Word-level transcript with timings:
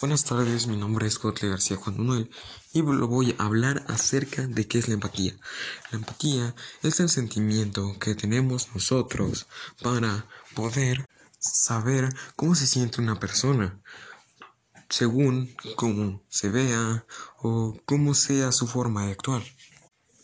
Buenas 0.00 0.24
tardes, 0.24 0.66
mi 0.66 0.76
nombre 0.76 1.06
es 1.06 1.18
Gotle 1.18 1.48
García 1.48 1.76
Juan 1.76 1.98
Manuel 1.98 2.30
y 2.72 2.80
voy 2.82 3.34
a 3.38 3.44
hablar 3.44 3.84
acerca 3.88 4.46
de 4.46 4.66
qué 4.66 4.78
es 4.78 4.88
la 4.88 4.94
empatía. 4.94 5.36
La 5.90 5.98
empatía 5.98 6.54
es 6.82 7.00
el 7.00 7.08
sentimiento 7.08 7.96
que 7.98 8.14
tenemos 8.14 8.68
nosotros 8.74 9.46
para 9.82 10.26
poder 10.54 11.06
saber 11.38 12.08
cómo 12.36 12.54
se 12.54 12.66
siente 12.66 13.00
una 13.00 13.20
persona 13.20 13.80
según 14.88 15.54
cómo 15.76 16.22
se 16.28 16.48
vea 16.48 17.04
o 17.38 17.76
cómo 17.84 18.14
sea 18.14 18.52
su 18.52 18.66
forma 18.66 19.06
de 19.06 19.12
actuar 19.12 19.42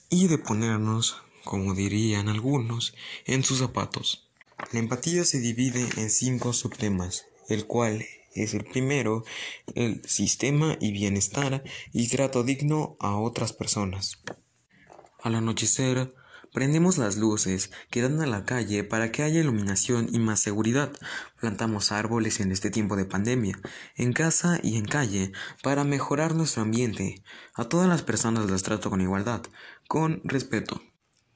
y 0.08 0.28
de 0.28 0.38
ponernos, 0.38 1.16
como 1.44 1.74
dirían 1.74 2.28
algunos, 2.28 2.94
en 3.26 3.44
sus 3.44 3.58
zapatos. 3.58 4.28
La 4.72 4.78
empatía 4.78 5.24
se 5.24 5.40
divide 5.40 5.88
en 5.96 6.10
cinco 6.10 6.52
subtemas, 6.52 7.26
el 7.48 7.66
cual 7.66 8.04
es 8.34 8.54
el 8.54 8.64
primero, 8.64 9.24
el 9.74 10.04
sistema 10.06 10.76
y 10.80 10.92
bienestar 10.92 11.62
y 11.92 12.08
trato 12.08 12.42
digno 12.42 12.96
a 13.00 13.16
otras 13.16 13.52
personas. 13.52 14.22
Al 15.22 15.34
anochecer, 15.36 16.14
prendemos 16.52 16.98
las 16.98 17.16
luces 17.16 17.70
que 17.90 18.02
dan 18.02 18.20
a 18.20 18.26
la 18.26 18.44
calle 18.44 18.84
para 18.84 19.10
que 19.10 19.22
haya 19.22 19.40
iluminación 19.40 20.08
y 20.12 20.18
más 20.18 20.40
seguridad. 20.40 20.92
Plantamos 21.40 21.92
árboles 21.92 22.40
en 22.40 22.52
este 22.52 22.70
tiempo 22.70 22.94
de 22.94 23.06
pandemia, 23.06 23.58
en 23.96 24.12
casa 24.12 24.60
y 24.62 24.76
en 24.76 24.84
calle, 24.84 25.32
para 25.62 25.84
mejorar 25.84 26.34
nuestro 26.34 26.62
ambiente. 26.62 27.22
A 27.54 27.64
todas 27.64 27.88
las 27.88 28.02
personas 28.02 28.50
las 28.50 28.62
trato 28.62 28.90
con 28.90 29.00
igualdad, 29.00 29.42
con 29.88 30.20
respeto. 30.24 30.80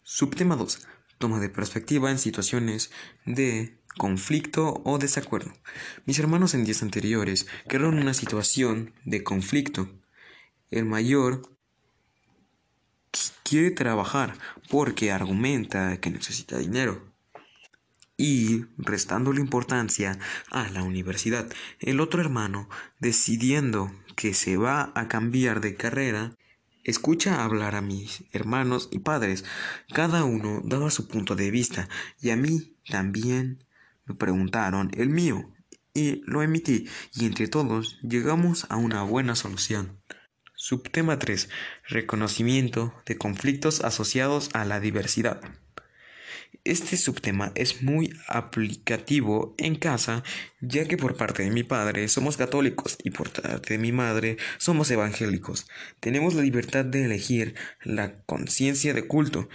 Subtema 0.03 0.55
2. 0.55 0.87
Toma 1.19 1.41
de 1.41 1.49
perspectiva 1.49 2.11
en 2.11 2.19
situaciones 2.19 2.91
de 3.27 3.78
conflicto 3.99 4.81
o 4.87 4.99
desacuerdo. 4.99 5.53
Mis 6.07 6.19
hermanos 6.19 6.55
en 6.55 6.65
días 6.65 6.83
anteriores 6.83 7.47
crearon 7.67 7.99
una 7.99 8.15
situación 8.15 8.95
de 9.05 9.23
conflicto. 9.23 9.91
El 10.71 10.87
mayor 10.87 11.43
quiere 13.43 13.71
trabajar 13.71 14.39
porque 14.71 15.13
argumenta 15.13 16.01
que 16.01 16.11
necesita 16.11 16.57
dinero 16.57 17.09
y 18.17 18.65
restando 18.77 19.33
la 19.33 19.41
importancia 19.41 20.19
a 20.51 20.69
la 20.71 20.83
universidad. 20.83 21.51
El 21.79 22.01
otro 22.01 22.21
hermano, 22.21 22.69
decidiendo 22.99 23.93
que 24.17 24.35
se 24.35 24.57
va 24.57 24.93
a 24.95 25.09
cambiar 25.09 25.61
de 25.61 25.77
carrera, 25.77 26.37
escucha 26.83 27.45
hablar 27.45 27.77
a 27.77 27.81
mis 27.81 28.25
hermanos 28.33 28.89
y 28.91 28.99
padres. 28.99 29.45
Cada 29.95 30.25
uno 30.25 30.61
daba 30.65 30.91
su 30.91 31.07
punto 31.07 31.37
de 31.37 31.51
vista 31.51 31.89
y 32.21 32.31
a 32.31 32.37
mí 32.37 32.75
también 32.89 33.65
me 34.09 34.15
preguntaron 34.15 34.91
el 34.97 35.09
mío 35.09 35.53
y 35.95 36.23
lo 36.27 36.43
emití 36.43 36.89
y 37.15 37.27
entre 37.27 37.49
todos 37.49 37.99
llegamos 38.03 38.67
a 38.69 38.77
una 38.77 39.03
buena 39.03 39.35
solución. 39.35 40.01
Subtema 40.55 41.19
3. 41.19 41.49
Reconocimiento 41.87 42.93
de 43.07 43.17
conflictos 43.17 43.83
asociados 43.85 44.51
a 44.55 44.65
la 44.65 44.81
diversidad. 44.81 45.41
Este 46.65 46.97
subtema 46.97 47.53
es 47.55 47.83
muy 47.83 48.13
aplicativo 48.27 49.55
en 49.57 49.77
casa, 49.77 50.23
ya 50.61 50.87
que 50.87 50.97
por 50.97 51.17
parte 51.17 51.43
de 51.43 51.51
mi 51.51 51.63
padre 51.63 52.09
somos 52.09 52.37
católicos 52.37 52.99
y 53.03 53.11
por 53.11 53.31
parte 53.31 53.75
de 53.75 53.79
mi 53.79 53.93
madre 53.93 54.37
somos 54.59 54.91
evangélicos. 54.91 55.69
Tenemos 56.01 56.35
la 56.35 56.43
libertad 56.43 56.85
de 56.85 57.05
elegir 57.05 57.55
la 57.83 58.23
conciencia 58.25 58.93
de 58.95 59.07
culto, 59.07 59.49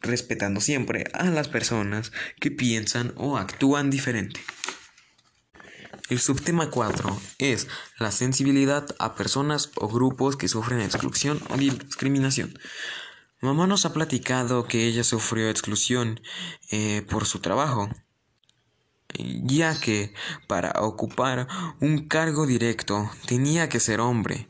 respetando 0.00 0.60
siempre 0.60 1.04
a 1.12 1.24
las 1.24 1.48
personas 1.48 2.12
que 2.40 2.50
piensan 2.50 3.12
o 3.16 3.36
actúan 3.36 3.90
diferente. 3.90 4.40
El 6.08 6.20
subtema 6.20 6.68
4 6.68 7.20
es 7.38 7.68
la 7.98 8.10
sensibilidad 8.10 8.86
a 8.98 9.14
personas 9.14 9.70
o 9.76 9.88
grupos 9.88 10.36
que 10.36 10.48
sufren 10.48 10.80
exclusión 10.80 11.40
o 11.48 11.56
discriminación. 11.56 12.58
Mamá 13.40 13.66
nos 13.66 13.86
ha 13.86 13.92
platicado 13.92 14.66
que 14.66 14.86
ella 14.86 15.04
sufrió 15.04 15.48
exclusión 15.48 16.20
eh, 16.70 17.04
por 17.08 17.24
su 17.24 17.40
trabajo, 17.40 17.88
ya 19.18 19.78
que 19.80 20.14
para 20.46 20.72
ocupar 20.80 21.48
un 21.80 22.06
cargo 22.08 22.46
directo 22.46 23.10
tenía 23.26 23.68
que 23.68 23.80
ser 23.80 24.00
hombre. 24.00 24.48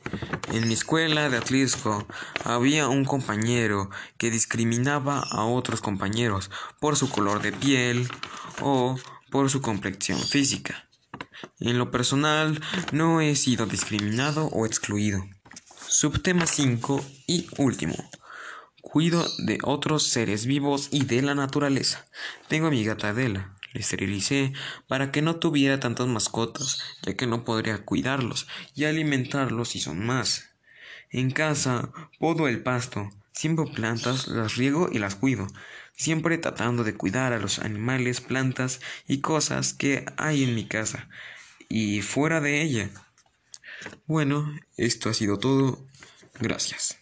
En 0.53 0.69
mi 0.69 0.75
escuela 0.75 1.31
de 1.31 1.39
Atlisco 1.39 2.07
había 2.45 2.87
un 2.87 3.07
compañero 3.07 3.89
que 4.19 4.31
discriminaba 4.31 5.21
a 5.21 5.47
otros 5.47 5.81
compañeros 5.81 6.51
por 6.79 6.99
su 6.99 7.09
color 7.09 7.41
de 7.41 7.53
piel 7.53 8.07
o 8.61 8.99
por 9.31 9.49
su 9.49 9.63
complexión 9.63 10.21
física. 10.21 10.91
En 11.59 11.79
lo 11.79 11.91
personal 11.91 12.61
no 12.93 13.23
he 13.23 13.35
sido 13.35 13.65
discriminado 13.65 14.49
o 14.49 14.67
excluido. 14.67 15.25
Subtema 15.89 16.47
5 16.47 17.03
y 17.27 17.47
último. 17.57 17.95
Cuido 18.83 19.27
de 19.39 19.59
otros 19.63 20.07
seres 20.07 20.45
vivos 20.45 20.89
y 20.91 21.07
de 21.07 21.23
la 21.23 21.35
naturaleza. 21.35 22.05
Tengo 22.49 22.67
a 22.67 22.71
mi 22.71 22.85
gata 22.85 23.09
Adela. 23.09 23.57
Le 23.73 23.81
esterilicé 23.81 24.53
para 24.87 25.11
que 25.11 25.23
no 25.23 25.37
tuviera 25.37 25.81
tantas 25.81 26.07
mascotas, 26.07 26.83
ya 27.03 27.15
que 27.15 27.27
no 27.27 27.45
podría 27.45 27.85
cuidarlos 27.85 28.47
y 28.75 28.85
alimentarlos 28.85 29.71
si 29.71 29.81
son 29.81 30.05
más. 30.05 30.51
En 31.11 31.31
casa 31.31 31.91
podo 32.19 32.49
el 32.49 32.63
pasto, 32.63 33.11
siempre 33.33 33.67
plantas, 33.67 34.29
las 34.29 34.57
riego 34.57 34.89
y 34.93 34.99
las 34.99 35.15
cuido, 35.15 35.47
siempre 35.95 36.39
tratando 36.39 36.85
de 36.85 36.95
cuidar 36.95 37.33
a 37.33 37.39
los 37.39 37.59
animales, 37.59 38.21
plantas 38.21 38.81
y 39.07 39.21
cosas 39.21 39.75
que 39.75 40.05
hay 40.17 40.45
en 40.45 40.55
mi 40.55 40.67
casa 40.67 41.09
y 41.69 42.03
fuera 42.03 42.41
de 42.41 42.63
ella. 42.63 42.91
Bueno, 44.07 44.55
esto 44.77 45.09
ha 45.09 45.15
sido 45.15 45.39
todo. 45.39 45.87
Gracias. 46.41 47.02